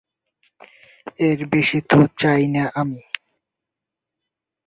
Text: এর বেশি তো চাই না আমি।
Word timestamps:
এর 1.19 1.39
বেশি 1.47 1.79
তো 1.89 1.99
চাই 2.19 2.43
না 2.47 2.63
আমি। 2.73 3.01